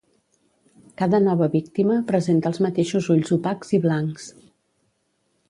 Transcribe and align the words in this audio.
Cada 1.01 1.19
nova 1.25 1.49
víctima 1.55 1.97
presenta 2.13 2.49
els 2.53 2.61
mateixos 2.67 3.11
ulls 3.17 3.35
opacs 3.39 3.77
i 3.81 3.83
blancs. 3.85 4.27